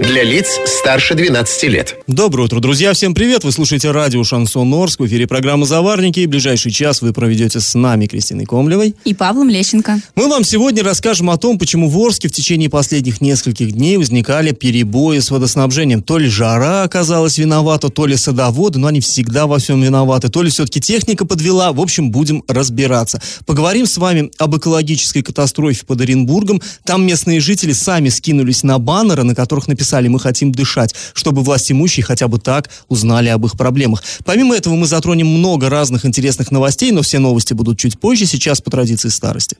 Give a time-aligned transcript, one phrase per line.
[0.00, 1.96] Для лиц старше 12 лет.
[2.06, 2.94] Доброе утро, друзья.
[2.94, 3.44] Всем привет.
[3.44, 4.98] Вы слушаете радио «Шансон Орск».
[4.98, 6.20] В эфире программы «Заварники».
[6.20, 8.94] И ближайший час вы проведете с нами, Кристиной Комлевой.
[9.04, 10.00] И Павлом Лещенко.
[10.14, 14.52] Мы вам сегодня расскажем о том, почему в Орске в течение последних нескольких дней возникали
[14.52, 16.02] перебои с водоснабжением.
[16.02, 20.42] То ли жара оказалась виновата, то ли садоводы, но они всегда во всем виноваты, то
[20.42, 21.72] ли все-таки техника подвела.
[21.72, 23.20] В общем, будем разбираться.
[23.44, 26.62] Поговорим с вами об экологической катастрофе под Оренбургом.
[26.84, 31.42] Там местные жители сами скинулись на баннеры, на которых написали написали «Мы хотим дышать», чтобы
[31.42, 34.02] власть имущие хотя бы так узнали об их проблемах.
[34.24, 38.60] Помимо этого мы затронем много разных интересных новостей, но все новости будут чуть позже, сейчас
[38.60, 39.56] по традиции старости.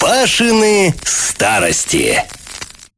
[0.00, 2.22] Пашины старости.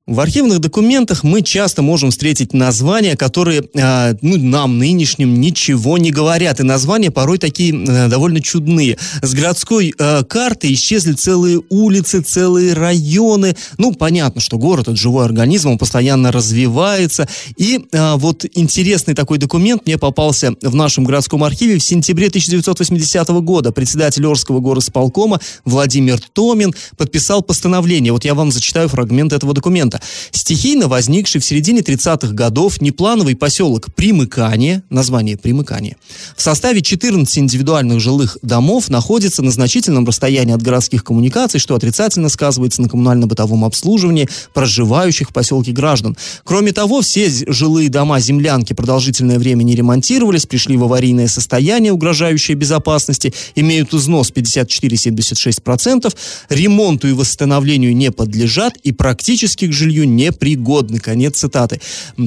[0.09, 6.11] В архивных документах мы часто можем встретить названия, которые э, ну, нам, нынешним, ничего не
[6.11, 6.61] говорят.
[6.61, 8.97] И названия порой такие э, довольно чудные.
[9.21, 13.55] С городской э, карты исчезли целые улицы, целые районы.
[13.77, 17.29] Ну, понятно, что город— это живой организм, он постоянно развивается.
[17.59, 23.29] И э, вот интересный такой документ мне попался в нашем городском архиве в сентябре 1980
[23.43, 23.73] года.
[23.73, 28.15] Председатель Орского горосполкома Владимир Томин подписал постановление.
[28.15, 29.98] Вот я вам зачитаю фрагмент этого документа.
[30.31, 35.97] Стихийно возникший в середине 30-х годов неплановый поселок Примыкание, название Примыкание,
[36.37, 42.29] в составе 14 индивидуальных жилых домов находится на значительном расстоянии от городских коммуникаций, что отрицательно
[42.29, 46.17] сказывается на коммунально-бытовом обслуживании проживающих в поселке граждан.
[46.45, 52.57] Кроме того, все жилые дома землянки продолжительное время не ремонтировались, пришли в аварийное состояние, угрожающее
[52.57, 56.15] безопасности, имеют износ 54-76%,
[56.49, 60.99] ремонту и восстановлению не подлежат и практически к жилью жилью непригодны.
[60.99, 61.81] Конец цитаты.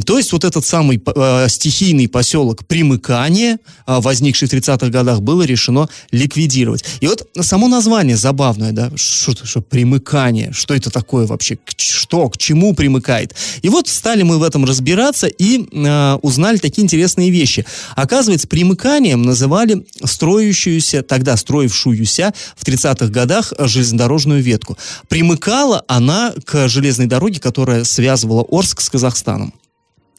[0.05, 5.43] То есть вот этот самый э, стихийный поселок Примыкание, э, возникший в 30-х годах, было
[5.43, 6.83] решено ликвидировать.
[7.01, 12.29] И вот само название забавное, да, что, что примыкание, что это такое вообще, к, что,
[12.29, 13.35] к чему примыкает.
[13.61, 17.65] И вот стали мы в этом разбираться и э, узнали такие интересные вещи.
[17.95, 24.77] Оказывается, примыканием называли строящуюся, тогда строившуюся в 30-х годах железнодорожную ветку.
[25.07, 29.53] Примыкала она к железной дороге, которая связывала Орск с Казахстаном.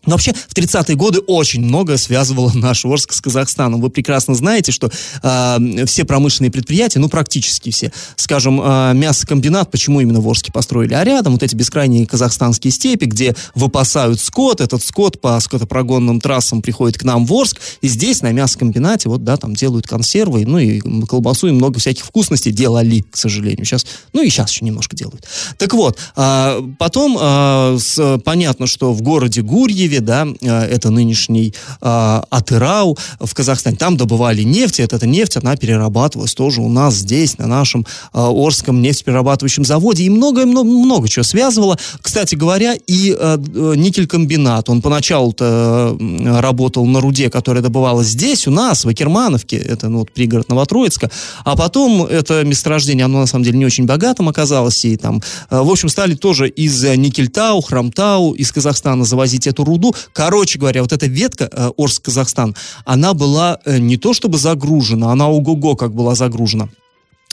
[0.07, 3.81] Но вообще в 30-е годы очень многое связывало наш Орск с Казахстаном.
[3.81, 4.91] Вы прекрасно знаете, что
[5.23, 10.95] э, все промышленные предприятия, ну практически все, скажем, э, мясокомбинат, почему именно в Орске построили,
[10.95, 16.62] а рядом вот эти бескрайние казахстанские степи, где выпасают скот, этот скот по скотопрогонным трассам
[16.62, 20.59] приходит к нам в Орск, и здесь на мясокомбинате вот, да, там делают консервы, ну
[20.59, 23.65] и колбасу, и много всяких вкусностей делали, к сожалению.
[23.65, 25.27] Сейчас, ну и сейчас еще немножко делают.
[25.59, 30.91] Так вот, э, потом э, с, понятно, что в городе Гурьеве Киеве, да, э, это
[30.91, 36.69] нынешний э, Атырау в Казахстане, там добывали нефть, и эта нефть, она перерабатывалась тоже у
[36.69, 41.79] нас здесь, на нашем э, Орском нефтеперерабатывающем заводе, и много-много много чего связывало.
[42.01, 43.37] Кстати говоря, и э,
[43.77, 45.97] никель-комбинат, он поначалу-то
[46.41, 51.11] работал на руде, которая добывалась здесь, у нас, в Акермановке, это ну, вот, пригород Новотроицка,
[51.45, 55.21] а потом это месторождение, оно на самом деле не очень богатым оказалось, и там,
[55.51, 59.94] в общем, стали тоже из Никельтау, Храмтау, из Казахстана завозить эту руду, руду.
[60.12, 62.54] Короче говоря, вот эта ветка э, Орск-Казахстан,
[62.84, 66.69] она была э, не то чтобы загружена, она ого-го как была загружена.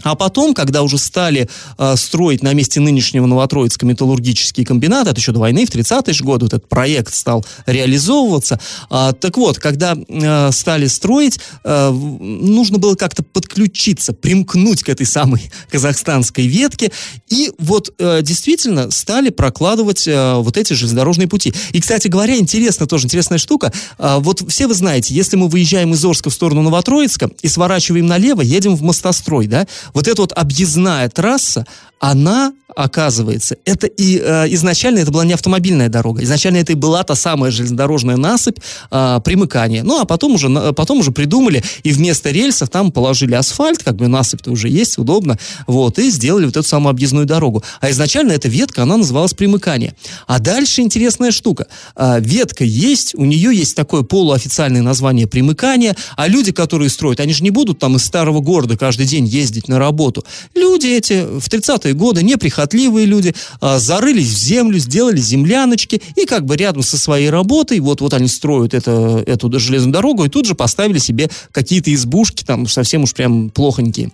[0.04, 5.32] А потом, когда уже стали э, строить на месте нынешнего Новотроицкого металлургический комбинат, это еще
[5.32, 8.60] до войны, в 30-е же годы вот этот проект стал реализовываться.
[8.90, 15.06] Э, так вот, когда э, стали строить, э, нужно было как-то подключиться, примкнуть к этой
[15.06, 16.92] самой казахстанской ветке,
[17.30, 21.54] и вот э, действительно стали прокладывать э, вот эти железнодорожные пути.
[21.72, 25.94] И, кстати говоря, интересно тоже, интересная штука, э, вот все вы знаете, если мы выезжаем
[25.94, 30.34] из Орска в сторону Новотроицка и сворачиваем налево, едем в Мостострой, да, вот эта вот
[30.34, 31.66] объездная трасса,
[32.00, 37.04] она, оказывается, это и э, изначально это была не автомобильная дорога, изначально это и была
[37.04, 38.60] та самая железнодорожная насыпь
[38.90, 39.84] э, примыкания.
[39.84, 44.08] Ну, а потом уже, потом уже придумали, и вместо рельсов там положили асфальт, как бы
[44.08, 45.38] насыпь-то уже есть, удобно,
[45.68, 47.64] вот, и сделали вот эту самую объездную дорогу.
[47.82, 49.94] А изначально эта ветка, она называлась примыкание.
[50.26, 51.68] А дальше интересная штука.
[51.98, 57.34] Э, ветка есть, у нее есть такое полуофициальное название примыкание, а люди, которые строят, они
[57.34, 60.24] же не будут там из старого города каждый день ездить на работу.
[60.54, 66.26] Люди эти в 30-е 90-е годы неприхотливые люди а, зарылись в землю, сделали земляночки и
[66.26, 70.30] как бы рядом со своей работой, вот, вот они строят это, эту железную дорогу и
[70.30, 74.12] тут же поставили себе какие-то избушки там совсем уж прям плохонькие.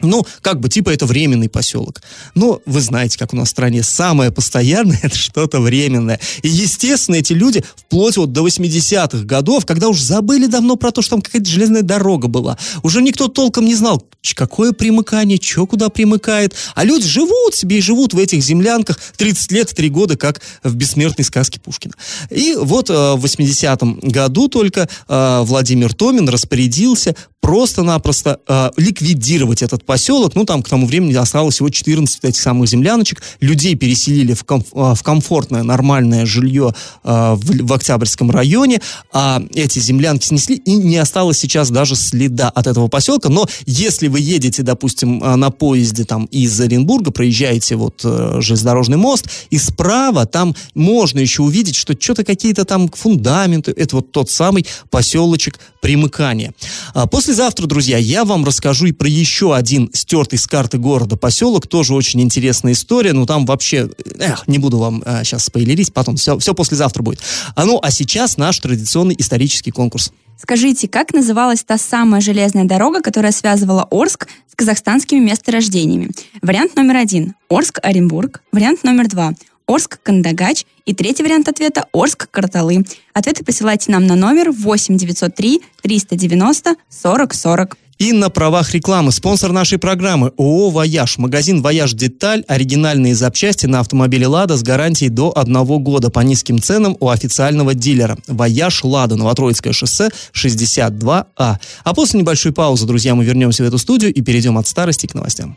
[0.00, 2.02] Ну, как бы, типа, это временный поселок.
[2.34, 6.20] Но вы знаете, как у нас в стране самое постоянное, это что-то временное.
[6.42, 11.02] И, естественно, эти люди вплоть вот до 80-х годов, когда уже забыли давно про то,
[11.02, 14.04] что там какая-то железная дорога была, уже никто толком не знал,
[14.34, 16.54] какое примыкание, что куда примыкает.
[16.74, 20.74] А люди живут себе и живут в этих землянках 30 лет, 3 года, как в
[20.74, 21.94] бессмертной сказке Пушкина.
[22.30, 29.84] И вот э, в 80-м году только э, Владимир Томин распорядился просто-напросто э, ликвидировать этот
[29.88, 30.34] поселок.
[30.34, 33.22] Ну, там к тому времени осталось всего 14 этих самых земляночек.
[33.40, 36.74] Людей переселили в, комф, э, в комфортное, нормальное жилье
[37.04, 38.82] э, в, в Октябрьском районе,
[39.14, 43.30] а эти землянки снесли, и не осталось сейчас даже следа от этого поселка.
[43.30, 48.98] Но если вы едете, допустим, э, на поезде там из Оренбурга, проезжаете вот э, железнодорожный
[48.98, 54.28] мост, и справа там можно еще увидеть, что что-то какие-то там фундаменты, это вот тот
[54.28, 56.52] самый поселочек примыкания.
[56.92, 61.16] А после завтра, друзья, я вам расскажу и про еще один стертый с карты города
[61.16, 61.66] поселок.
[61.66, 63.12] Тоже очень интересная история.
[63.12, 63.90] Ну, там вообще...
[64.18, 67.20] Эх, не буду вам э, сейчас спойлерить, потом все, все послезавтра будет.
[67.54, 70.12] А ну, а сейчас наш традиционный исторический конкурс.
[70.40, 76.10] Скажите, как называлась та самая железная дорога, которая связывала Орск с казахстанскими месторождениями?
[76.42, 78.40] Вариант номер один– Орск-Оренбург.
[78.52, 79.32] Вариант номер два–
[79.68, 80.64] Орск-Кандагач.
[80.86, 82.86] И третий вариант ответа– Орск-Карталы.
[83.12, 87.76] Ответы присылайте нам на номер 8 903 390 40 40.
[87.98, 91.18] И на правах рекламы спонсор нашей программы ООО «Вояж».
[91.18, 92.44] Магазин «Вояж Деталь».
[92.46, 97.74] Оригинальные запчасти на автомобиле «Лада» с гарантией до одного года по низким ценам у официального
[97.74, 98.16] дилера.
[98.28, 101.26] «Вояж Лада», Новотроицкое шоссе, 62А.
[101.36, 105.14] А после небольшой паузы, друзья, мы вернемся в эту студию и перейдем от старости к
[105.14, 105.56] новостям.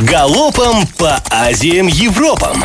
[0.00, 2.64] Галопом по Азиям Европам!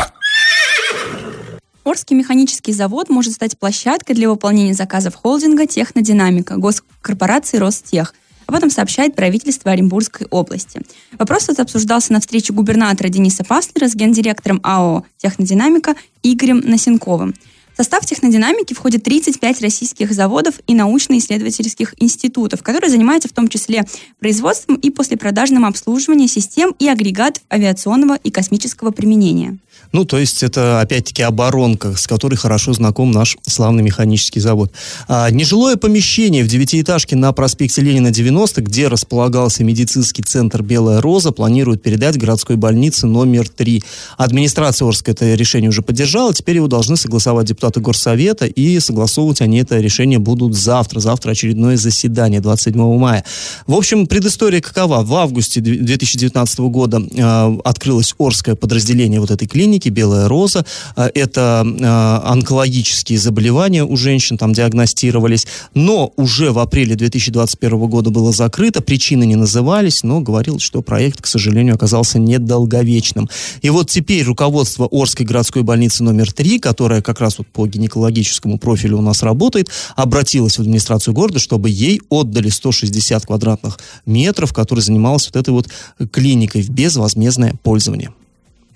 [1.84, 8.14] Орский механический завод может стать площадкой для выполнения заказов холдинга «Технодинамика» госкорпорации «Ростех»,
[8.52, 10.82] об этом сообщает правительство Оренбургской области.
[11.18, 17.34] Вопрос этот обсуждался на встрече губернатора Дениса Паслера с гендиректором АО «Технодинамика» Игорем Носенковым.
[17.72, 23.86] В состав технодинамики входит 35 российских заводов и научно-исследовательских институтов, которые занимаются в том числе
[24.20, 29.56] производством и послепродажным обслуживанием систем и агрегатов авиационного и космического применения.
[29.92, 34.72] Ну, то есть это, опять-таки, оборонка, с которой хорошо знаком наш славный механический завод.
[35.08, 41.30] А, нежилое помещение в девятиэтажке на проспекте Ленина 90, где располагался медицинский центр «Белая роза»,
[41.32, 43.82] планируют передать городской больнице номер 3.
[44.16, 49.58] Администрация Орска это решение уже поддержала, теперь его должны согласовать депутаты Горсовета, и согласовывать они
[49.58, 51.00] это решение будут завтра.
[51.00, 53.24] Завтра очередное заседание, 27 мая.
[53.66, 55.02] В общем, предыстория какова?
[55.02, 60.64] В августе 2019 года э, открылось Орское подразделение вот этой клиники, «Белая роза».
[60.96, 65.46] Э, это э, онкологические заболевания у женщин там диагностировались.
[65.74, 68.82] Но уже в апреле 2021 года было закрыто.
[68.82, 73.28] Причины не назывались, но говорилось, что проект, к сожалению, оказался недолговечным.
[73.62, 78.58] И вот теперь руководство Орской городской больницы номер 3, которая как раз вот по гинекологическому
[78.58, 84.82] профилю у нас работает, обратилась в администрацию города, чтобы ей отдали 160 квадратных метров, которые
[84.82, 85.68] занималась вот этой вот
[86.10, 88.12] клиникой в безвозмездное пользование.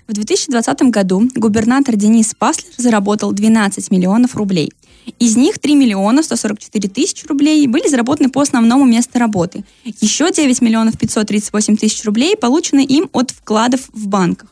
[0.07, 4.71] В 2020 году губернатор Денис Паслер заработал 12 миллионов рублей.
[5.19, 9.65] Из них 3 миллиона 144 тысяч рублей были заработаны по основному месту работы.
[10.01, 14.49] Еще 9 миллионов 538 тысяч рублей получены им от вкладов в банках.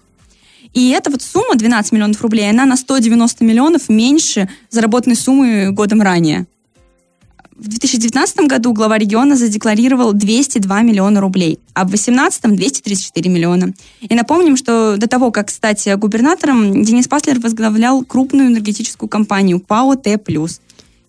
[0.76, 6.02] И эта вот сумма, 12 миллионов рублей, она на 190 миллионов меньше заработанной суммы годом
[6.02, 6.46] ранее.
[7.56, 13.74] В 2019 году глава региона задекларировал 202 миллиона рублей, а в 2018 234 миллиона.
[14.02, 19.96] И напомним, что до того, как стать губернатором, Денис Паслер возглавлял крупную энергетическую компанию ПАО
[19.96, 20.20] «Т+»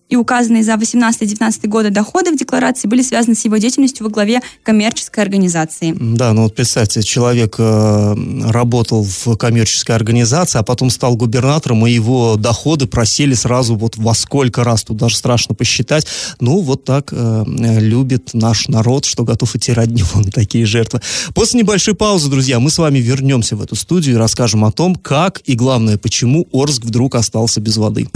[0.08, 4.40] и указанные за 18-19 годы доходы в декларации были связаны с его деятельностью во главе
[4.62, 5.94] коммерческой организации.
[5.98, 8.14] Да, ну вот представьте, человек э,
[8.48, 14.14] работал в коммерческой организации, а потом стал губернатором, и его доходы просели сразу вот во
[14.14, 16.06] сколько раз, тут даже страшно посчитать.
[16.40, 21.00] Ну, вот так э, любит наш народ, что готов идти ради него на такие жертвы.
[21.34, 24.94] После небольшой паузы, друзья, мы с вами вернемся в эту студию и расскажем о том,
[24.94, 28.08] как и, главное, почему Орск вдруг остался без воды.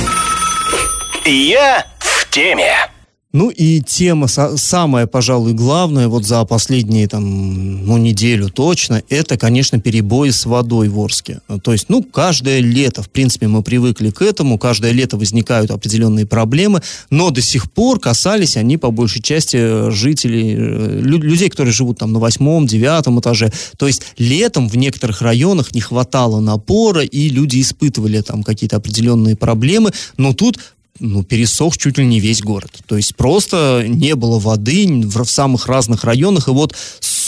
[1.24, 2.90] Я в теме.
[3.32, 9.78] Ну и тема самая, пожалуй, главная вот за последние там, ну, неделю точно, это, конечно,
[9.78, 11.40] перебои с водой в Орске.
[11.62, 16.26] То есть, ну, каждое лето, в принципе, мы привыкли к этому, каждое лето возникают определенные
[16.26, 21.98] проблемы, но до сих пор касались они по большей части жителей, э, людей, которые живут
[21.98, 23.52] там на восьмом, девятом этаже.
[23.76, 29.36] То есть летом в некоторых районах не хватало напора, и люди испытывали там какие-то определенные
[29.36, 30.58] проблемы, но тут
[31.00, 32.71] ну, пересох чуть ли не весь город.
[32.87, 36.49] То есть просто не было воды в, самых разных районах.
[36.49, 36.76] И вот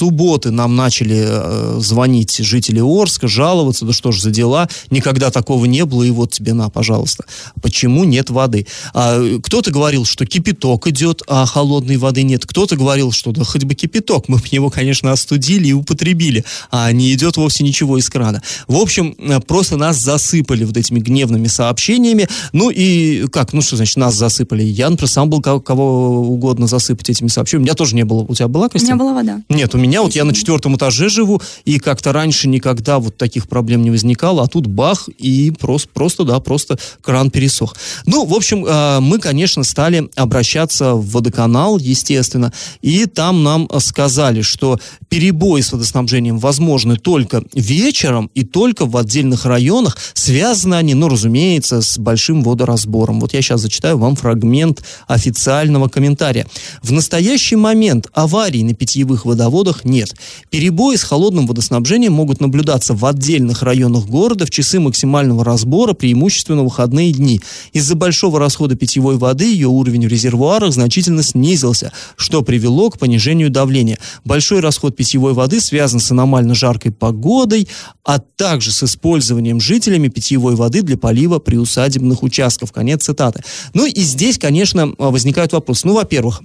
[0.02, 5.64] субботы нам начали э, звонить жители Орска, жаловаться, да что ж за дела, никогда такого
[5.66, 7.25] не было, и вот тебе на, пожалуйста.
[7.62, 8.66] Почему нет воды?
[8.94, 12.47] А, кто-то говорил, что кипяток идет, а холодной воды нет.
[12.47, 16.90] Кто-то говорил, что да хоть бы кипяток, мы бы его, конечно, остудили и употребили, а
[16.90, 18.42] не идет вовсе ничего из крана.
[18.66, 22.26] В общем, э, просто нас засыпали вот этими гневными сообщениями.
[22.52, 24.64] Ну и как, ну что значит нас засыпали?
[24.64, 27.62] Я, например, сам был кого, угодно засыпать этими сообщениями.
[27.62, 28.23] У меня тоже не было.
[28.28, 28.94] У тебя была, Кристина?
[28.94, 29.42] У меня была вода.
[29.49, 33.49] Нет, у меня вот я на четвертом этаже живу, и как-то раньше никогда вот таких
[33.49, 37.76] проблем не возникало, а тут бах, и просто, просто да, просто кран пересох.
[38.06, 44.42] Ну, в общем, э, мы, конечно, стали обращаться в водоканал, естественно, и там нам сказали,
[44.42, 49.99] что перебои с водоснабжением возможны только вечером и только в отдельных районах.
[50.14, 53.20] Связаны они, ну, разумеется, с большим водоразбором.
[53.20, 56.46] Вот я сейчас зачитаю вам фрагмент официального комментария.
[56.82, 60.14] В настоящий момент аварий на питьевых водоводах нет.
[60.50, 66.62] Перебои с холодным водоснабжением могут наблюдаться в отдельных районах города в часы максимального разбора, преимущественно
[66.62, 67.40] выходные дни.
[67.72, 73.50] Из-за большого расхода питьевой воды ее уровень в резервуарах значительно снизился, что привело к понижению
[73.50, 73.98] давления.
[74.24, 77.68] Большой расход питьевой воды связан с аномально жаркой погодой,
[78.04, 82.72] а также с использованием жителями питьевой воды для полива приусадебных участков.
[82.72, 83.42] Конец цитаты.
[83.74, 85.86] Ну и здесь, конечно, возникают вопросы.
[85.86, 86.42] Ну, во-первых,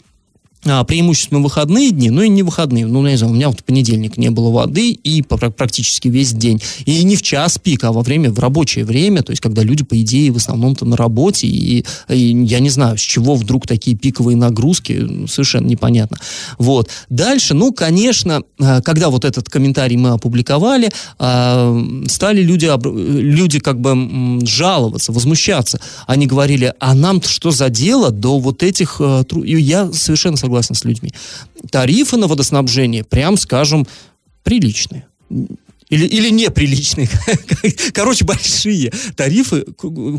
[0.64, 2.86] преимущественно выходные дни, но и не выходные.
[2.86, 6.62] Ну, не знаю, у меня вот в понедельник не было воды и практически весь день.
[6.86, 9.84] И не в час пик, а во время, в рабочее время, то есть когда люди,
[9.84, 13.96] по идее, в основном-то на работе, и, и я не знаю, с чего вдруг такие
[13.96, 16.18] пиковые нагрузки, совершенно непонятно.
[16.58, 16.90] Вот.
[17.10, 23.80] Дальше, ну, конечно, а, когда вот этот комментарий мы опубликовали, а, стали люди, люди как
[23.80, 25.80] бы жаловаться, возмущаться.
[26.06, 29.02] Они говорили, а нам что за дело до вот этих...
[29.44, 31.12] И я совершенно согласен с людьми.
[31.72, 33.86] Тарифы на водоснабжение, прям скажем,
[34.44, 35.06] приличные.
[35.90, 37.10] Или, или неприличные.
[37.94, 39.66] Короче, большие тарифы,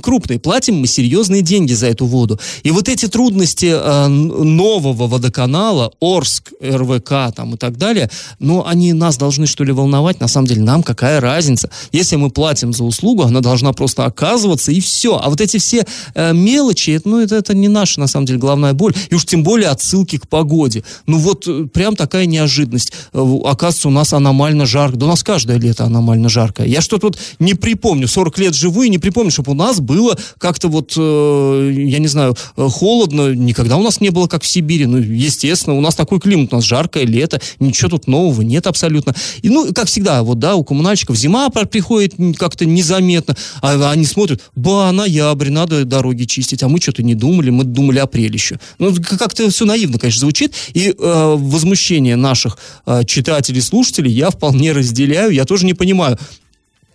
[0.03, 0.39] крупные.
[0.39, 2.41] Платим мы серьезные деньги за эту воду.
[2.63, 8.95] И вот эти трудности э, нового водоканала, Орск, РВК там, и так далее, ну, они
[8.95, 10.21] нас должны, что ли, волновать?
[10.21, 11.71] На самом деле, нам какая разница?
[11.93, 15.19] Если мы платим за услугу, она должна просто оказываться, и все.
[15.19, 15.85] А вот эти все
[16.15, 18.95] э, мелочи, ну, это, это не наша, на самом деле, главная боль.
[19.11, 20.83] И уж тем более отсылки к погоде.
[21.07, 22.93] Ну, вот э, прям такая неожиданность.
[23.13, 24.97] Оказывается, у нас аномально жарко.
[24.97, 26.67] Да у нас каждая лето аномально жаркое.
[26.67, 30.17] Я что-то вот не припомню, 40 лет живу и не припомню, чтобы у нас было
[30.39, 33.35] как-то вот, э, я не знаю, э, холодно.
[33.35, 34.87] Никогда у нас не было, как в Сибири.
[34.87, 39.15] Ну, естественно, у нас такой климат, у нас жаркое лето, ничего тут нового нет абсолютно.
[39.43, 44.43] И, ну, как всегда, вот, да, у коммунальщиков зима приходит как-то незаметно, а они смотрят,
[44.55, 48.59] ба, ноябрь, надо дороги чистить, а мы что-то не думали, мы думали апрель еще.
[48.79, 54.73] Ну, как-то все наивно, конечно, звучит, и э, возмущение наших э, читателей, слушателей я вполне
[54.73, 56.17] разделяю, я тоже не понимаю,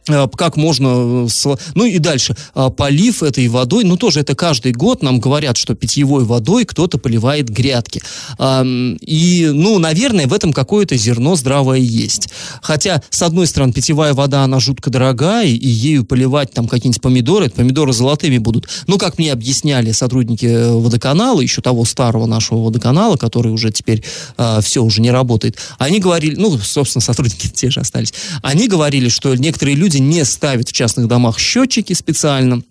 [0.05, 1.27] как можно...
[1.27, 2.35] Э, ну и дальше.
[2.53, 6.97] А, полив этой водой, ну тоже это каждый год нам говорят, что питьевой водой кто-то
[6.97, 8.01] поливает грядки.
[8.39, 12.29] И, ну, наверное, в этом какое-то зерно здравое есть.
[12.61, 17.49] Хотя, с одной стороны, питьевая вода, она жутко дорогая, и ею поливать там какие-нибудь помидоры,
[17.49, 18.67] помидоры золотыми будут.
[18.87, 24.03] Ну, как мне объясняли сотрудники э, водоканала, еще того старого нашего водоканала, который уже теперь
[24.61, 29.35] все уже не работает, они говорили, ну, собственно, сотрудники те же остались, они говорили, что
[29.35, 32.61] некоторые люди люди не ставят в частных домах счетчики специально,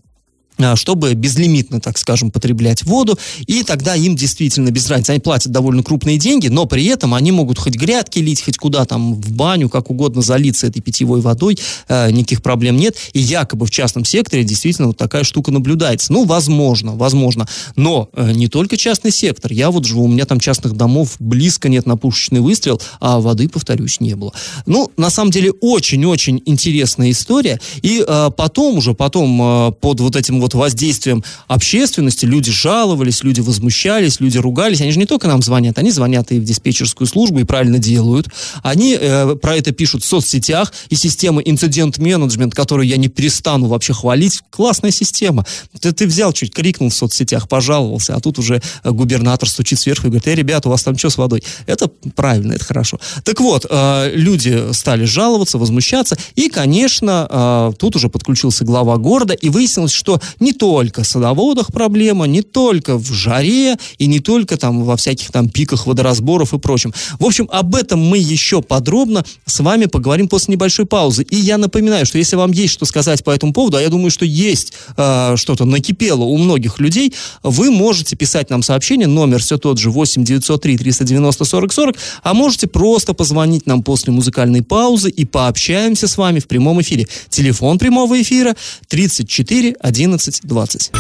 [0.77, 5.83] чтобы безлимитно, так скажем, потреблять воду, и тогда им действительно без разницы, они платят довольно
[5.83, 9.69] крупные деньги, но при этом они могут хоть грядки лить, хоть куда там, в баню,
[9.69, 14.45] как угодно залиться этой питьевой водой, э, никаких проблем нет, и якобы в частном секторе
[14.45, 16.13] действительно вот такая штука наблюдается.
[16.13, 20.41] Ну, возможно, возможно, но э, не только частный сектор, я вот живу, у меня там
[20.41, 24.33] частных домов близко нет на пушечный выстрел, а воды, повторюсь, не было.
[24.67, 30.17] Ну, на самом деле, очень-очень интересная история, и э, потом уже, потом э, под вот
[30.17, 34.81] этим вот воздействием общественности люди жаловались, люди возмущались, люди ругались.
[34.81, 38.29] Они же не только нам звонят, они звонят и в диспетчерскую службу и правильно делают.
[38.63, 43.93] Они э, про это пишут в соцсетях, и система инцидент-менеджмент, которую я не перестану вообще
[43.93, 45.45] хвалить, классная система.
[45.81, 50.07] Ты, ты взял чуть, крикнул в соцсетях, пожаловался, а тут уже э, губернатор стучит сверху
[50.07, 51.43] и говорит, эй, ребята, у вас там что с водой?
[51.67, 52.99] Это правильно, это хорошо.
[53.25, 59.35] Так вот, э, люди стали жаловаться, возмущаться, и, конечно, э, тут уже подключился глава города,
[59.35, 64.57] и выяснилось, что Не только в садоводах проблема, не только в жаре и не только
[64.57, 66.93] там во всяких там пиках водоразборов и прочем.
[67.21, 71.23] В общем, об этом мы еще подробно с вами поговорим после небольшой паузы.
[71.31, 74.11] И я напоминаю, что если вам есть что сказать по этому поводу, а я думаю,
[74.11, 79.59] что есть э, что-то накипело у многих людей, вы можете писать нам сообщение, номер все
[79.59, 85.09] тот же 8 903 390 40 40, а можете просто позвонить нам после музыкальной паузы
[85.09, 87.07] и пообщаемся с вами в прямом эфире.
[87.29, 88.57] Телефон прямого эфира
[88.89, 90.91] 34 11 20.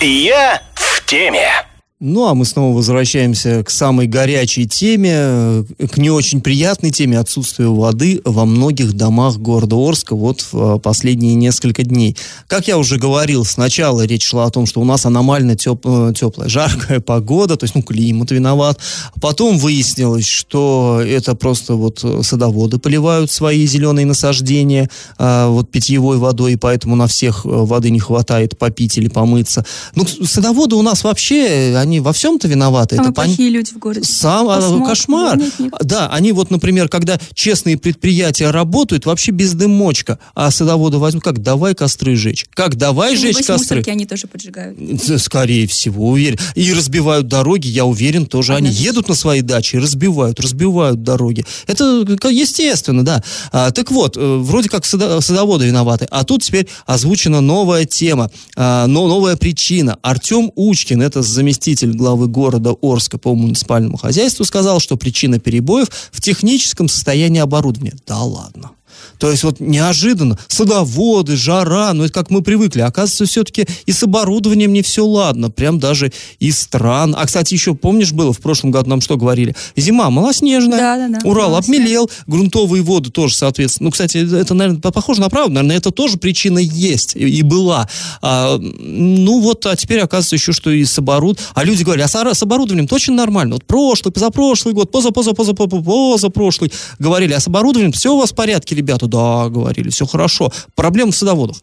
[0.00, 1.67] Я в теме.
[2.00, 7.18] Ну, а мы снова возвращаемся к самой горячей теме, э, к не очень приятной теме
[7.18, 12.16] отсутствия воды во многих домах города Орска вот в э, последние несколько дней.
[12.46, 16.12] Как я уже говорил, сначала речь шла о том, что у нас аномально теп, э,
[16.16, 18.78] теплая, жаркая погода, то есть, ну, климат виноват.
[19.20, 24.88] Потом выяснилось, что это просто вот садоводы поливают свои зеленые насаждения
[25.18, 29.64] вот питьевой водой, и поэтому на всех воды не хватает попить или помыться.
[29.96, 32.96] Ну, садоводы у нас вообще, они во всем-то виноваты.
[32.96, 34.04] Самые это пон- плохие люди в городе.
[34.04, 34.84] Сам а, Посмотрим.
[34.86, 35.38] кошмар.
[35.38, 35.72] Нет, нет.
[35.82, 41.42] Да, они вот, например, когда честные предприятия работают, вообще без дымочка, а садоводы возьмут, как
[41.42, 42.44] давай костры жечь.
[42.50, 43.82] Как давай жечь Небось, костры.
[43.86, 44.78] они тоже поджигают.
[45.18, 46.38] Скорее всего, уверен.
[46.54, 48.84] И разбивают дороги, я уверен, тоже они Однозначно.
[48.90, 51.44] едут на свои дачи и разбивают, разбивают дороги.
[51.66, 53.22] Это естественно, да.
[53.52, 58.86] А, так вот, э, вроде как садоводы виноваты, а тут теперь озвучена новая тема, а,
[58.86, 59.96] но новая причина.
[60.02, 66.20] Артем Учкин, это заместитель главы города Орска по муниципальному хозяйству, сказал, что причина перебоев в
[66.20, 67.94] техническом состоянии оборудования.
[68.06, 68.70] Да ладно.
[69.18, 72.80] То есть вот неожиданно садоводы, жара, ну это как мы привыкли.
[72.80, 75.50] Оказывается, все-таки и с оборудованием не все ладно.
[75.50, 77.14] Прям даже и стран.
[77.18, 79.54] А, кстати, еще помнишь было в прошлом году нам что говорили?
[79.76, 80.78] Зима малоснежная.
[80.78, 81.28] Да, да, да.
[81.28, 81.84] Урал Малоснежная.
[81.84, 83.86] обмелел, грунтовые воды тоже, соответственно.
[83.86, 85.54] Ну, кстати, это, наверное, похоже на правду.
[85.54, 87.88] Наверное, это тоже причина есть и, и была.
[88.22, 91.50] А, ну вот, а теперь оказывается еще, что и с оборудованием.
[91.54, 93.54] А люди говорят, а с оборудованием точно нормально.
[93.54, 98.18] Вот прошлый, позапрошлый год, поза, поза, поза, поза, позапрошлый говорили, а с оборудованием все у
[98.18, 98.87] вас в порядке, ребята?
[98.96, 100.52] Да, говорили, все хорошо.
[100.74, 101.56] Проблема в садоводах.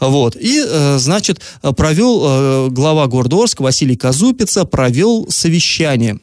[0.00, 0.36] Вот.
[0.36, 1.40] И, э, значит,
[1.76, 6.18] провел э, глава города Орска Василий Казупица, провел совещание.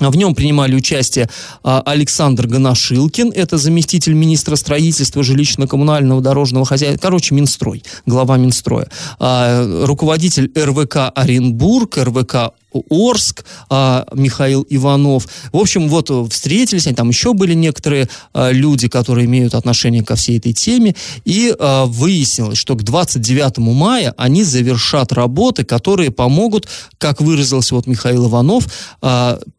[0.00, 1.28] В нем принимали участие
[1.64, 8.88] а, Александр Ганашилкин, это заместитель министра строительства, жилищно-коммунального дорожного хозяйства, короче, Минстрой, глава Минстроя,
[9.18, 12.52] А, руководитель РВК Оренбург, РВК
[12.90, 15.26] Орск, а, Михаил Иванов.
[15.52, 20.38] В общем, вот встретились, они, там еще были некоторые люди, которые имеют отношение ко всей
[20.38, 20.94] этой теме,
[21.24, 26.68] и выяснилось, что к 29 мая они завершат работы, которые помогут,
[26.98, 28.66] как выразился вот Михаил Иванов,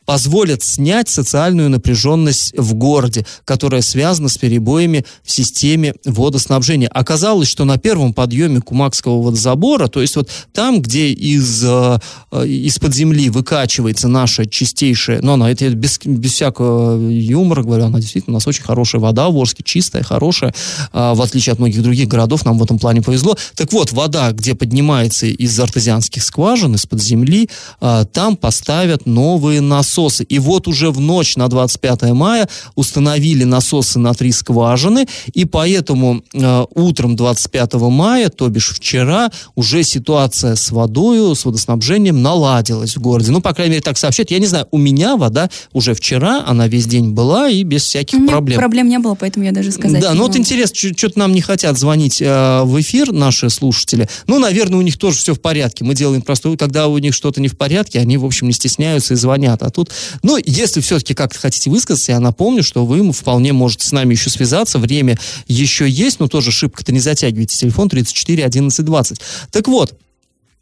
[0.10, 6.88] позволят снять социальную напряженность в городе, которая связана с перебоями в системе водоснабжения.
[6.88, 12.00] Оказалось, что на первом подъеме Кумакского водозабора, то есть вот там, где из, э,
[12.32, 18.00] э, из-под земли выкачивается наша чистейшая, но она это без, без всякого юмора, говорю, она
[18.00, 20.56] действительно, у нас очень хорошая вода в Орске, чистая, хорошая,
[20.92, 23.38] а, в отличие от многих других городов, нам в этом плане повезло.
[23.54, 27.48] Так вот, вода, где поднимается из артезианских скважин, из-под земли,
[27.80, 29.99] а, там поставят новые насосы.
[30.28, 36.24] И вот уже в ночь на 25 мая установили насосы на три скважины, и поэтому
[36.34, 43.02] э, утром 25 мая, то бишь вчера, уже ситуация с водой, с водоснабжением наладилась в
[43.02, 43.32] городе.
[43.32, 44.32] Ну, по крайней мере, так сообщают.
[44.32, 48.26] Я не знаю, у меня вода уже вчера, она весь день была и без всяких
[48.28, 48.60] проблем.
[48.60, 51.78] проблем не было, поэтому я даже сказать Да, ну вот интересно, что-то нам не хотят
[51.78, 54.08] звонить э, в эфир наши слушатели.
[54.28, 55.84] Ну, наверное, у них тоже все в порядке.
[55.84, 59.14] Мы делаем просто, когда у них что-то не в порядке, они, в общем, не стесняются
[59.14, 59.64] и звонят.
[59.64, 59.89] А тут,
[60.24, 64.30] ну, если все-таки как-то хотите высказаться, я напомню, что вы вполне можете с нами еще
[64.30, 64.80] связаться.
[64.80, 67.58] Время еще есть, но тоже шибко-то не затягивайте.
[67.58, 69.22] Телефон 34 11 20.
[69.52, 69.98] Так вот,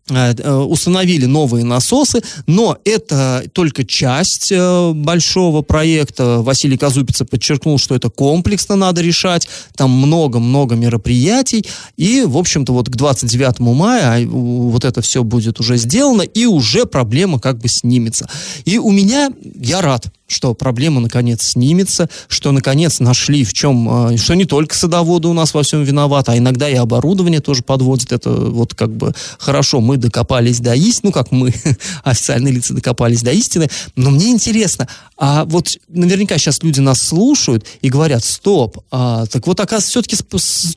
[0.09, 6.41] установили новые насосы, но это только часть э, большого проекта.
[6.41, 11.65] Василий Казупица подчеркнул, что это комплексно надо решать, там много-много мероприятий,
[11.97, 16.45] и, в общем-то, вот к 29 мая а, вот это все будет уже сделано, и
[16.45, 18.29] уже проблема как бы снимется.
[18.65, 24.17] И у меня, я рад, что проблема наконец снимется, что наконец нашли в чем, э,
[24.17, 28.11] что не только садоводы у нас во всем виноваты, а иногда и оборудование тоже подводит.
[28.11, 31.53] Это вот как бы хорошо, мы докопались до истины, ну как мы,
[32.03, 34.87] официальные лица докопались до истины, но мне интересно,
[35.17, 40.17] а вот наверняка сейчас люди нас слушают и говорят, стоп, а, так вот оказывается все-таки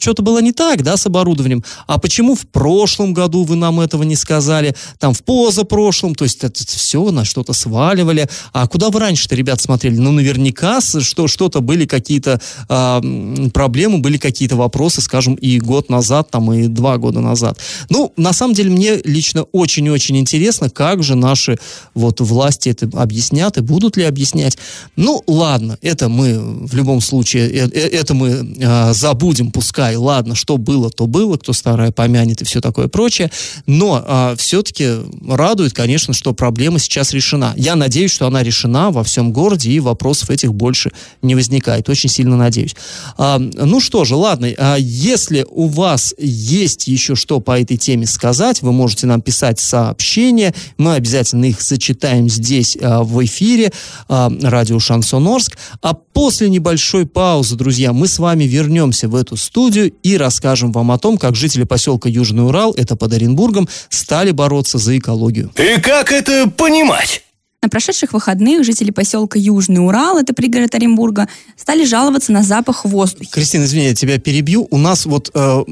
[0.00, 4.04] что-то было не так, да, с оборудованием, а почему в прошлом году вы нам этого
[4.04, 9.00] не сказали, там в позапрошлом, то есть это все на что-то сваливали, а куда вы
[9.00, 15.34] раньше-то ребята смотрели, ну, наверняка что, что-то были какие-то э, проблемы, были какие-то вопросы, скажем,
[15.34, 17.58] и год назад, там, и два года назад.
[17.88, 21.58] Ну, на самом деле, мне лично очень-очень интересно, как же наши
[21.94, 24.58] вот власти это объяснят и будут ли объяснять.
[24.96, 30.34] Ну, ладно, это мы в любом случае, э, э, это мы э, забудем, пускай, ладно,
[30.34, 33.30] что было, то было, кто старое помянет и все такое прочее,
[33.66, 34.88] но э, все-таки
[35.28, 37.54] радует, конечно, что проблема сейчас решена.
[37.56, 41.88] Я надеюсь, что она решена во всем городе, и вопросов этих больше не возникает.
[41.88, 42.74] Очень сильно надеюсь.
[43.16, 48.06] А, ну что же, ладно, а если у вас есть еще что по этой теме
[48.06, 53.72] сказать, вы можете нам писать сообщения, мы обязательно их зачитаем здесь а, в эфире
[54.08, 55.56] а, радио Шансон Орск.
[55.82, 60.90] А после небольшой паузы, друзья, мы с вами вернемся в эту студию и расскажем вам
[60.90, 65.50] о том, как жители поселка Южный Урал, это под Оренбургом, стали бороться за экологию.
[65.56, 67.22] И как это понимать?
[67.62, 73.30] На прошедших выходных жители поселка Южный Урал, это пригород Оренбурга, стали жаловаться на запах воздуха.
[73.32, 74.66] Кристина, извини, я тебя перебью.
[74.70, 75.64] У нас вот э,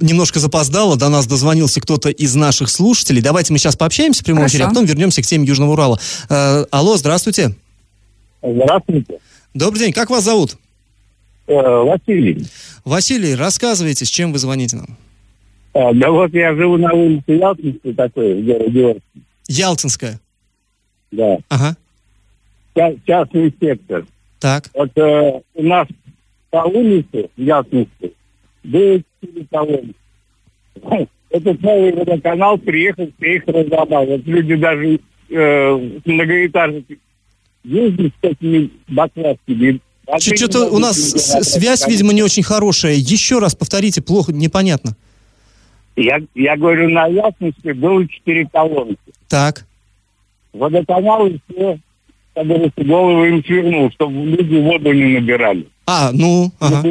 [0.00, 3.20] немножко запоздало, до нас дозвонился кто-то из наших слушателей.
[3.20, 4.52] Давайте мы сейчас пообщаемся в прямом Хорошо.
[4.52, 6.00] эфире, а потом вернемся к теме Южного Урала.
[6.30, 7.54] Э, алло, здравствуйте.
[8.42, 9.18] Здравствуйте.
[9.52, 10.56] Добрый день, как вас зовут?
[11.48, 12.46] Э, Василий.
[12.86, 14.96] Василий, рассказывайте, с чем вы звоните нам?
[15.74, 19.02] Э, да вот я живу на улице Ялтинской такой, в городе
[19.48, 20.18] Ялтинская?
[21.10, 21.38] Да.
[21.48, 21.76] Ага.
[23.06, 24.06] Частный сектор.
[24.38, 24.70] Так.
[24.74, 25.86] Вот э, у нас
[26.50, 28.12] по улице Ясности
[28.64, 29.94] было четыре колонны.
[31.30, 34.06] Этот новый водоканал приехал, приехал разломал.
[34.06, 36.98] Вот люди даже э, многоэтажки
[37.64, 39.80] ездят с этими баклажками.
[40.18, 42.94] Что-то у нас связь, видимо, не очень хорошая.
[42.94, 44.96] Еще раз повторите, плохо, непонятно.
[45.96, 48.98] Я, я говорю, на Ясности было четыре колонки.
[49.28, 49.66] Так
[50.52, 51.78] водоканал и все,
[52.34, 55.66] как говорится, голову им свернул, чтобы люди воду не набирали.
[55.86, 56.82] А, ну, ага.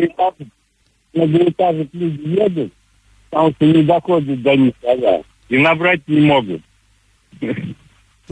[1.13, 2.73] На двухэтажек люди едут,
[3.29, 5.21] потому что не доходит до них вода.
[5.49, 6.61] И набрать не могут.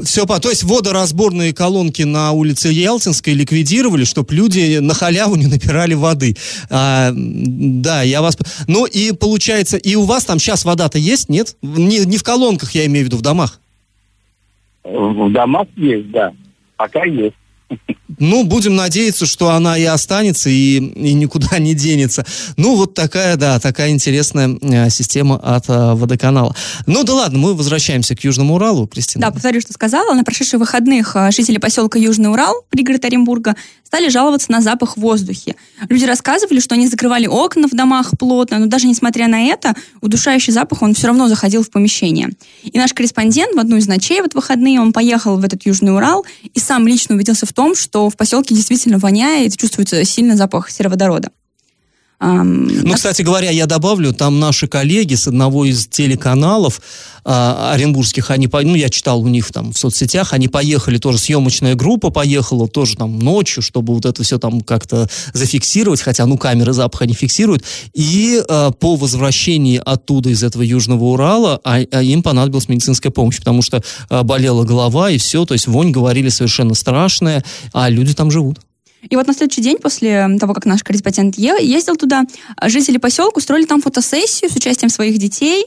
[0.04, 5.96] Все, то есть водоразборные колонки на улице Ялтинской ликвидировали, чтобы люди на халяву не набирали
[5.96, 6.36] воды.
[6.70, 8.38] А, да, я вас...
[8.68, 11.56] Ну и получается, и у вас там сейчас вода-то есть, нет?
[11.64, 13.60] Не, не в колонках, я имею в виду, в домах.
[14.88, 16.34] В домах есть, да.
[16.78, 17.36] Пока есть.
[18.20, 22.26] Ну, будем надеяться, что она и останется, и, и никуда не денется.
[22.56, 26.56] Ну, вот такая, да, такая интересная э, система от э, водоканала.
[26.88, 29.28] Ну, да ладно, мы возвращаемся к Южному Уралу, Кристина.
[29.28, 30.14] Да, повторю, что сказала.
[30.14, 33.56] На прошедших выходных э, жители поселка Южный Урал, пригород Оренбурга,
[33.88, 35.56] стали жаловаться на запах в воздухе.
[35.88, 40.52] Люди рассказывали, что они закрывали окна в домах плотно, но даже несмотря на это, удушающий
[40.52, 42.32] запах, он все равно заходил в помещение.
[42.64, 46.26] И наш корреспондент в одну из ночей в выходные, он поехал в этот Южный Урал
[46.54, 51.32] и сам лично убедился в том, что в поселке действительно воняет, чувствуется сильный запах сероводорода.
[52.20, 56.82] Ну, кстати говоря, я добавлю, там наши коллеги с одного из телеканалов
[57.24, 61.76] а, оренбургских, они, ну, я читал у них там в соцсетях, они поехали, тоже съемочная
[61.76, 66.74] группа поехала, тоже там ночью, чтобы вот это все там как-то зафиксировать, хотя, ну, камеры
[66.74, 72.24] запаха не фиксируют, и а, по возвращении оттуда, из этого Южного Урала, а, а им
[72.24, 76.74] понадобилась медицинская помощь, потому что а, болела голова и все, то есть вонь, говорили, совершенно
[76.74, 78.60] страшная, а люди там живут.
[79.02, 82.24] И вот на следующий день, после того, как наш корреспондент ездил туда,
[82.64, 85.66] жители поселка устроили там фотосессию с участием своих детей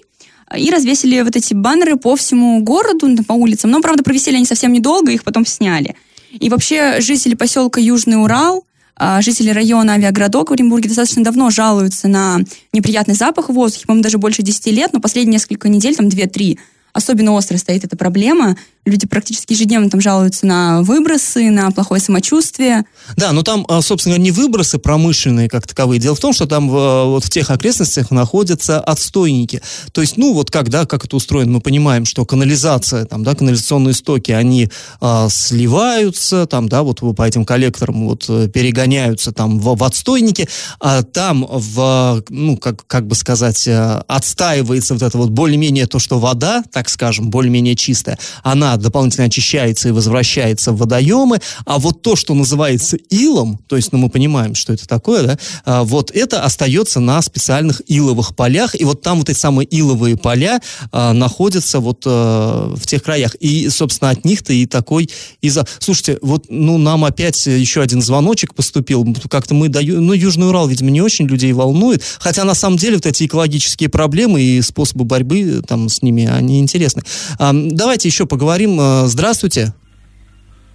[0.57, 3.71] и развесили вот эти баннеры по всему городу, по улицам.
[3.71, 5.95] Но, правда, провисели они совсем недолго, их потом сняли.
[6.33, 8.65] И вообще жители поселка Южный Урал,
[8.97, 12.41] а, жители района Авиаградок в Оренбурге достаточно давно жалуются на
[12.73, 16.59] неприятный запах в воздухе, по-моему, даже больше 10 лет, но последние несколько недель, там 2-3,
[16.93, 18.57] особенно остро стоит эта проблема.
[18.91, 22.85] Люди практически ежедневно там жалуются на выбросы, на плохое самочувствие.
[23.17, 26.01] Да, но там, а, собственно, не выбросы промышленные как таковые.
[26.01, 29.63] Дело в том, что там а, вот в тех окрестностях находятся отстойники.
[29.93, 33.37] То есть, ну, вот как, да, как это устроено, мы понимаем, что канализация, там, да,
[33.37, 39.61] канализационные стоки, они а, сливаются, там, да, вот по этим коллекторам вот э, перегоняются там
[39.61, 40.49] в, в отстойники,
[40.81, 45.99] а там в, ну, как, как бы сказать, э, отстаивается вот это вот более-менее то,
[45.99, 52.03] что вода, так скажем, более-менее чистая, она дополнительно очищается и возвращается в водоемы, а вот
[52.03, 56.11] то, что называется илом, то есть, ну, мы понимаем, что это такое, да, а, вот
[56.11, 60.61] это остается на специальных иловых полях, и вот там вот эти самые иловые поля
[60.93, 65.67] а, находятся вот а, в тех краях, и, собственно, от них-то и такой из-за...
[65.79, 70.69] Слушайте, вот, ну, нам опять еще один звоночек поступил, как-то мы даем, ну, Южный Урал,
[70.69, 75.05] видимо, не очень людей волнует, хотя, на самом деле, вот эти экологические проблемы и способы
[75.05, 77.03] борьбы там с ними, они интересны.
[77.39, 78.81] А, давайте еще поговорим поговорим.
[78.81, 79.73] Э, здравствуйте.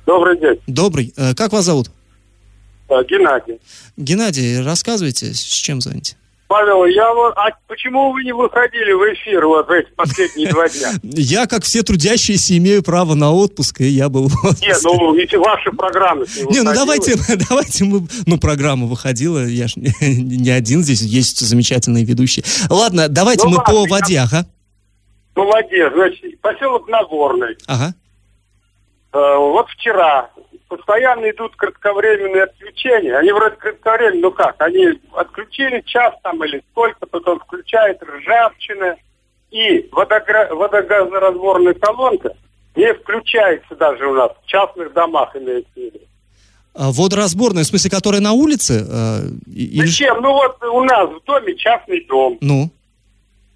[0.05, 0.59] Добрый день.
[0.67, 1.13] Добрый.
[1.17, 1.89] Э, Как вас зовут?
[2.89, 3.59] Э, Геннадий.
[3.97, 6.15] Геннадий, рассказывайте, с чем звоните?
[6.47, 7.33] Павел, я вот...
[7.37, 10.91] А почему вы не выходили в эфир вот эти последние два дня?
[11.03, 14.67] Я, как все трудящиеся, имею право на отпуск, и я был в отпуске.
[14.67, 17.15] Нет, ну, эти ваши программы не Не, ну давайте,
[17.49, 18.07] давайте мы...
[18.27, 22.45] Ну, программа выходила, я ж не, не один здесь, есть замечательные ведущие.
[22.69, 24.45] Ладно, давайте Ну мы по воде, ага.
[25.35, 25.93] Молодец.
[25.93, 27.57] Значит, поселок Нагорный.
[27.67, 27.93] Ага.
[29.13, 30.29] Э, вот вчера
[30.67, 33.17] постоянно идут кратковременные отключения.
[33.17, 38.95] Они вроде кратковременные, ну как, они отключили час там или сколько, потом включает ржавчина.
[39.51, 42.35] И водогра- водогазоразборная колонка
[42.75, 45.99] не включается даже у нас, в частных домах имеется в виду.
[46.73, 48.85] А Водоразборная, в смысле, которая на улице?
[48.85, 50.21] э, или Зачем?
[50.21, 52.37] Ну вот у нас в доме частный дом.
[52.41, 52.69] Ну.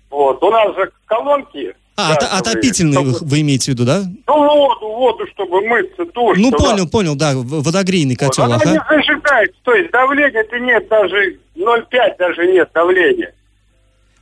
[0.09, 1.75] Вот, у нас же колонки.
[1.95, 4.03] А, газовые, отопительные вы, чтобы- вы имеете в виду, да?
[4.27, 6.37] Ну воду, воду, чтобы мыться, душ.
[6.39, 8.71] Ну, понял, понял, да, водогрейный Вот, котел, Она ага.
[8.71, 13.33] не зажигает, то есть давления-то нет даже, 0,5 даже нет давления.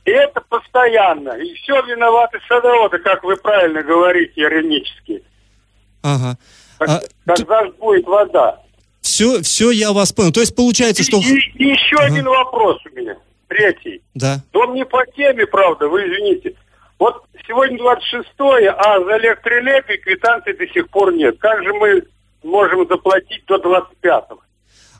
[0.04, 1.30] И это постоянно.
[1.38, 5.22] И все виноваты садоводы, как вы правильно говорите, иронически.
[6.02, 6.36] Ага.
[6.78, 8.60] Как- А, Когда же будет вода?
[9.02, 10.32] все, все, я вас понял.
[10.32, 11.18] То есть получается, что...
[11.18, 13.16] И, и- и еще один вопрос у меня,
[13.48, 14.02] третий.
[14.14, 14.40] Да.
[14.52, 16.54] Он не по теме, правда, вы извините.
[16.98, 21.38] Вот сегодня 26 а за электроэнергию квитанции до сих пор нет.
[21.38, 22.02] Как же мы
[22.42, 24.40] можем заплатить до 25-го?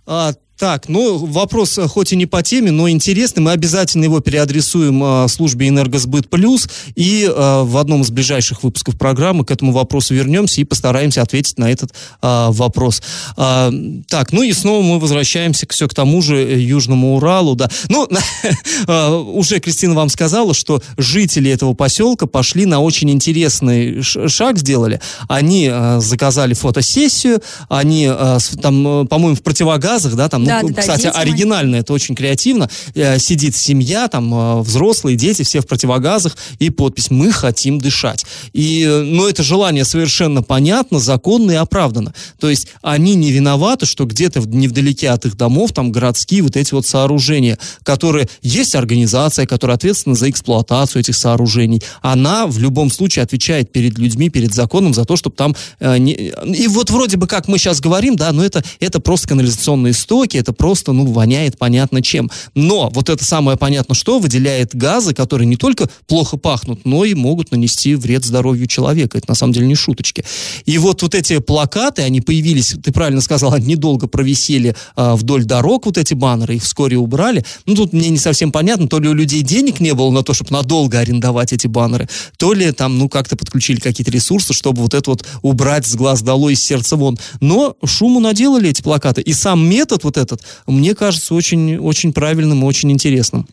[0.06, 3.42] А, так, ну, вопрос э, хоть и не по теме, но интересный.
[3.42, 6.68] Мы обязательно его переадресуем э, службе «Энергосбыт Плюс».
[6.96, 11.58] И э, в одном из ближайших выпусков программы к этому вопросу вернемся и постараемся ответить
[11.58, 13.02] на этот э, вопрос.
[13.36, 13.72] А,
[14.08, 17.54] так, ну и снова мы возвращаемся к, все к тому же э, Южному Уралу.
[17.54, 17.70] Да.
[17.88, 18.08] Ну,
[18.88, 25.00] э, уже Кристина вам сказала, что жители этого поселка пошли на очень интересный шаг, сделали.
[25.28, 30.68] Они э, заказали фотосессию, они э, там, э, по-моему, в противогазах, да, там, Да, ну,
[30.68, 32.68] да, да, кстати, они- оригинально, это очень креативно.
[32.94, 38.24] Э, Сидит семья, там, э, взрослые, дети, все в противогазах, и подпись «Мы хотим дышать».
[38.52, 42.14] И, э, ну, это желание совершенно понятно, законно и оправдано.
[42.40, 46.74] То есть они не виноваты, что где-то невдалеке от их домов там городские вот эти
[46.74, 48.28] вот сооружения, которые...
[48.42, 51.82] Есть организация, которая ответственна за эксплуатацию этих сооружений.
[52.02, 55.54] Она в любом случае отвечает перед людьми, перед законом за то, чтобы там...
[55.80, 59.28] э, не- И вот вроде бы как мы сейчас говорим, да, но это, это просто
[59.28, 62.30] канализационные стоки, это просто, ну, воняет понятно чем.
[62.54, 67.14] Но вот это самое понятно что выделяет газы, которые не только плохо пахнут, но и
[67.14, 69.18] могут нанести вред здоровью человека.
[69.18, 70.24] Это на самом деле не шуточки.
[70.64, 75.44] И вот, вот эти плакаты, они появились, ты правильно сказал, они недолго провисели а, вдоль
[75.44, 77.44] дорог, вот эти баннеры, их вскоре убрали.
[77.66, 80.34] Ну, тут мне не совсем понятно, то ли у людей денег не было на то,
[80.34, 84.94] чтобы надолго арендовать эти баннеры, то ли там, ну, как-то подключили какие-то ресурсы, чтобы вот
[84.94, 87.18] это вот убрать с глаз долой, из сердца вон.
[87.40, 89.20] Но шуму наделали эти плакаты.
[89.20, 90.27] И сам метод вот этот,
[90.66, 93.46] мне кажется, очень, очень правильным и очень интересным.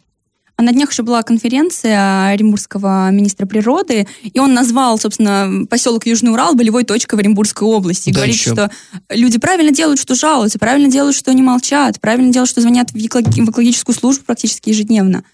[0.57, 6.31] А на днях еще была конференция Оренбургского министра природы, и он назвал, собственно, поселок Южный
[6.31, 8.09] Урал болевой точкой в Оренбургской области.
[8.09, 8.51] И Да говорит, еще.
[8.53, 8.71] что
[9.09, 12.95] люди правильно делают, что жалуются, правильно делают, что не молчат, правильно делают, что звонят в
[12.95, 15.25] экологи- в экологическую службу практически ежедневно.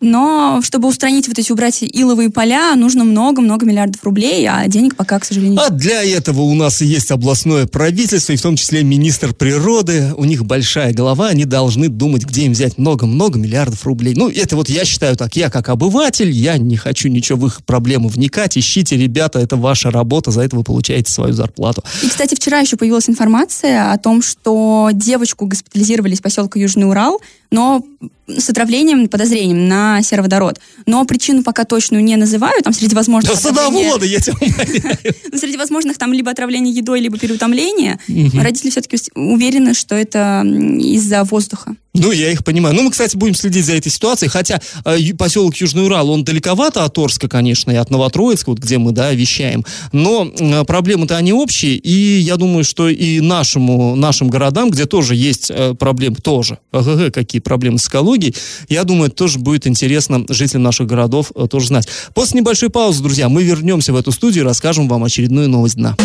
[0.00, 5.18] Но чтобы устранить вот эти, убрать иловые поля, нужно много-много миллиардов рублей, а денег пока,
[5.18, 8.82] к сожалению, А для этого у нас и есть областное правительство, и в том числе
[8.82, 10.14] министр природы.
[10.16, 14.14] У них большая голова, они должны думать, где им взять много-много миллиардов рублей.
[14.16, 15.36] Ну, это вот я считаю так.
[15.36, 18.56] Я как обыватель, я не хочу ничего в их проблемы вникать.
[18.56, 21.84] Ищите, ребята, это ваша работа, за это вы получаете свою зарплату.
[22.02, 27.20] И, кстати, вчера еще появилась информация о том, что девочку госпитализировали из поселка Южный Урал,
[27.50, 27.84] но
[28.26, 30.60] с отравлением, подозрением на сероводород.
[30.86, 32.64] Но причину пока точную не называют.
[32.64, 33.32] Там среди возможных...
[33.32, 34.98] Да отравления- садоводы, я тебя умоляю.
[35.38, 37.98] Среди возможных там либо отравление едой, либо переутомление.
[38.34, 41.74] Родители все-таки уверены, что это из-за воздуха.
[41.92, 42.74] Ну, я их понимаю.
[42.74, 46.84] Ну, мы, кстати, будем следить за этой ситуацией, хотя э, поселок Южный Урал, он далековато
[46.84, 49.64] от Орска, конечно, и от Новотроицка, вот где мы, да, вещаем.
[49.90, 55.16] Но э, проблемы-то они общие, и я думаю, что и нашему, нашим городам, где тоже
[55.16, 58.36] есть э, проблемы, тоже, ага, какие проблемы с экологией,
[58.68, 61.88] я думаю, это тоже будет интересно жителям наших городов э, тоже знать.
[62.14, 65.96] После небольшой паузы, друзья, мы вернемся в эту студию и расскажем вам очередную новость дна.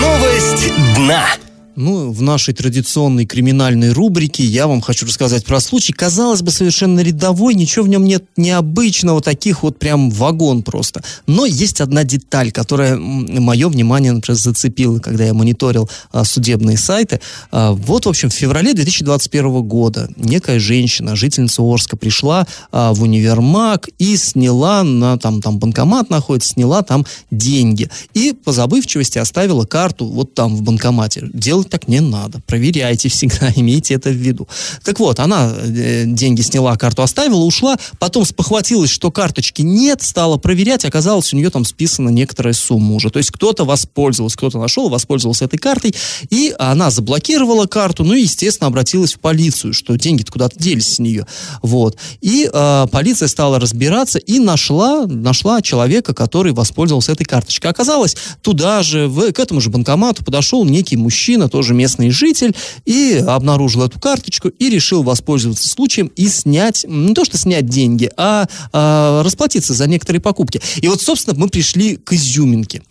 [0.00, 1.26] Новость дна.
[1.74, 5.94] Ну, в нашей традиционной криминальной рубрике я вам хочу рассказать про случай.
[5.94, 11.02] Казалось бы, совершенно рядовой, ничего в нем нет необычного, таких вот прям вагон просто.
[11.26, 17.20] Но есть одна деталь, которая мое внимание, например, зацепила, когда я мониторил а, судебные сайты.
[17.50, 23.02] А, вот, в общем, в феврале 2021 года некая женщина, жительница Орска, пришла а, в
[23.02, 27.88] универмаг и сняла, на, там, там банкомат находится, сняла там деньги.
[28.12, 31.30] И по забывчивости оставила карту вот там в банкомате.
[31.32, 32.40] Дело делать так не надо.
[32.46, 34.48] Проверяйте всегда, имейте это в виду.
[34.84, 40.36] Так вот, она э, деньги сняла, карту оставила, ушла, потом спохватилась, что карточки нет, стала
[40.36, 43.10] проверять, оказалось, у нее там списана некоторая сумма уже.
[43.10, 45.94] То есть кто-то воспользовался, кто-то нашел, воспользовался этой картой,
[46.30, 50.98] и она заблокировала карту, ну и, естественно, обратилась в полицию, что деньги-то куда-то делись с
[50.98, 51.26] нее.
[51.62, 51.96] Вот.
[52.20, 57.70] И э, полиция стала разбираться и нашла, нашла человека, который воспользовался этой карточкой.
[57.70, 63.22] Оказалось, туда же, в, к этому же банкомату подошел некий мужчина, тоже местный житель, и
[63.26, 68.46] обнаружил эту карточку и решил воспользоваться случаем и снять, не то что снять деньги, а,
[68.72, 70.60] а расплатиться за некоторые покупки.
[70.78, 72.82] И вот, собственно, мы пришли к изюминке.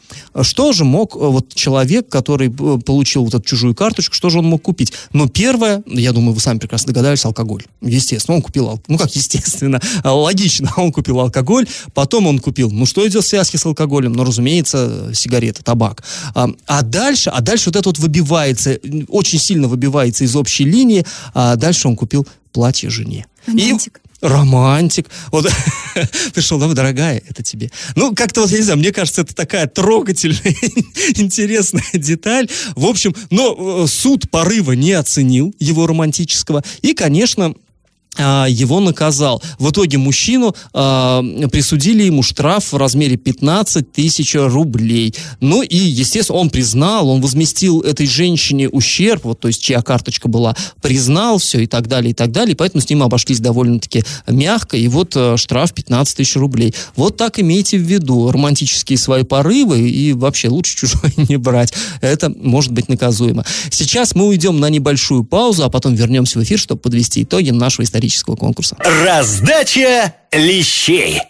[0.42, 4.40] Что же мог э, вот человек, который э, получил вот эту чужую карточку, что же
[4.40, 4.94] он мог купить?
[5.14, 7.64] Ну, первое, я думаю, вы сами прекрасно догадались, алкоголь.
[7.82, 13.08] Естественно, он купил, ну как естественно, логично, он купил алкоголь, потом он купил, ну что
[13.08, 14.14] идет в связке с алкоголем?
[14.14, 16.04] Ну, разумеется, сигареты, табак.
[16.36, 20.66] А, а дальше, а дальше вот это вот выбивает выбивается, очень сильно выбивается из общей
[20.66, 23.26] линии, а дальше он купил платье жене.
[23.48, 23.98] Романтик.
[23.98, 25.08] И романтик.
[25.32, 25.48] Вот
[26.34, 27.72] пришел, да, дорогая, это тебе.
[27.96, 30.56] Ну, как-то вот, я не знаю, мне кажется, это такая трогательная,
[31.16, 32.48] интересная деталь.
[32.76, 36.64] В общем, но э, суд порыва не оценил его романтического.
[36.82, 37.56] И, конечно,
[38.18, 39.42] его наказал.
[39.58, 45.16] В итоге мужчину э, присудили ему штраф в размере 15 тысяч рублей.
[45.40, 50.28] Ну и, естественно, он признал, он возместил этой женщине ущерб, вот, то есть чья карточка
[50.28, 54.76] была, признал все и так далее, и так далее, поэтому с ним обошлись довольно-таки мягко,
[54.76, 56.74] и вот э, штраф 15 тысяч рублей.
[56.98, 61.74] Вот так имейте в виду, романтические свои порывы, и вообще лучше чужое не брать.
[62.02, 63.46] Это может быть наказуемо.
[63.72, 67.86] Сейчас мы уйдем на небольшую паузу, а потом вернемся в эфир, чтобы подвести итоги нашего
[67.86, 68.76] исторического исторического конкурса.
[68.80, 71.22] Раздача лещей.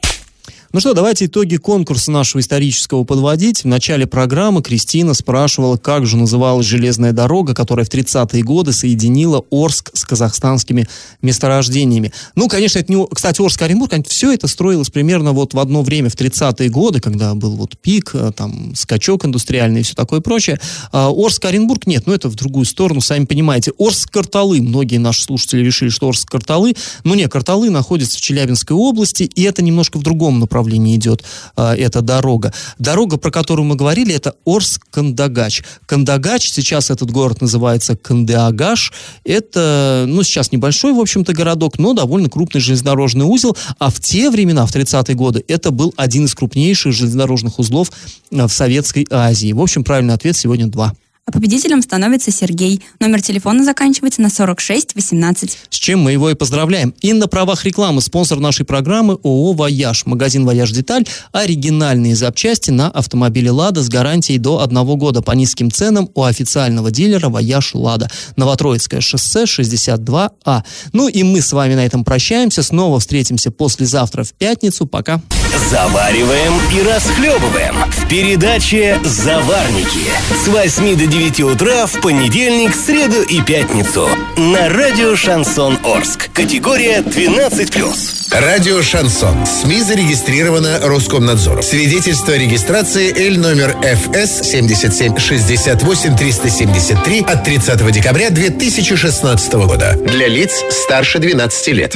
[0.73, 3.65] Ну что, давайте итоги конкурса нашего исторического подводить.
[3.65, 9.43] В начале программы Кристина спрашивала, как же называлась железная дорога, которая в 30-е годы соединила
[9.51, 10.87] Орск с казахстанскими
[11.21, 12.13] месторождениями.
[12.35, 13.05] Ну, конечно, это не...
[13.05, 17.57] Кстати, Орск-Оренбург, все это строилось примерно вот в одно время, в 30-е годы, когда был
[17.57, 20.57] вот пик, э, там, скачок индустриальный и все такое прочее.
[20.93, 23.73] А Орск-Оренбург нет, ну, это в другую сторону, сами понимаете.
[23.77, 29.43] Орск-Карталы, многие наши слушатели решили, что Орск-Карталы, но нет, Карталы находятся в Челябинской области, и
[29.43, 31.23] это немножко в другом направлении направлении идет
[31.55, 32.53] а, эта дорога.
[32.77, 35.63] Дорога, про которую мы говорили, это Орск-Кандагач.
[35.85, 38.93] Кандагач, сейчас этот город называется Кандеагаш.
[39.23, 43.57] Это, ну, сейчас небольшой, в общем-то, городок, но довольно крупный железнодорожный узел.
[43.79, 47.91] А в те времена, в 30-е годы, это был один из крупнейших железнодорожных узлов
[48.31, 49.53] а, в Советской Азии.
[49.53, 50.93] В общем, правильный ответ сегодня два.
[51.27, 52.81] А победителем становится Сергей.
[52.99, 55.57] Номер телефона заканчивается на 4618.
[55.69, 56.95] С чем мы его и поздравляем.
[57.01, 60.07] И на правах рекламы спонсор нашей программы ООО «Вояж».
[60.07, 61.05] Магазин «Вояж Деталь».
[61.31, 66.89] Оригинальные запчасти на автомобиле «Лада» с гарантией до одного года по низким ценам у официального
[66.89, 68.09] дилера «Вояж Лада».
[68.35, 70.63] Новотроицкое шоссе 62А.
[70.91, 72.63] Ну и мы с вами на этом прощаемся.
[72.63, 74.87] Снова встретимся послезавтра в пятницу.
[74.87, 75.21] Пока.
[75.69, 80.09] Завариваем и расхлебываем в передаче «Заварники»
[80.43, 86.31] с 8 до 9 утра в понедельник, среду и пятницу на радио «Шансон Орск».
[86.33, 88.31] Категория 12+.
[88.31, 89.45] Радио «Шансон».
[89.45, 91.61] СМИ зарегистрировано Роскомнадзором.
[91.61, 99.95] Свидетельство о регистрации Л номер ФС 77 68 373 от 30 декабря 2016 года.
[100.03, 101.89] Для лиц старше 12 лет.